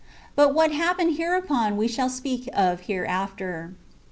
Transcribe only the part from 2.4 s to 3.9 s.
of hereafter.